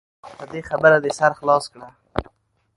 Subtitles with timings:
[0.37, 1.87] په دې خبره دې سر خلاص کړه.